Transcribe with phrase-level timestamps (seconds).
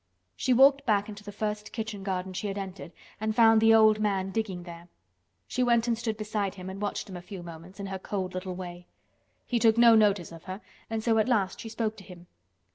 [0.35, 3.99] She walked back into the first kitchen garden she had entered and found the old
[3.99, 4.87] man digging there.
[5.47, 8.33] She went and stood beside him and watched him a few moments in her cold
[8.33, 8.87] little way.
[9.45, 10.59] He took no notice of her
[10.89, 12.25] and so at last she spoke to him.